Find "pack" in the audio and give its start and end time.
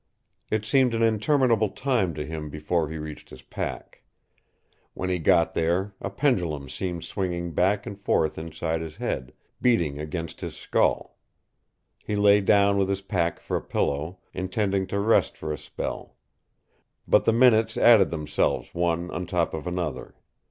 3.43-4.01, 13.01-13.39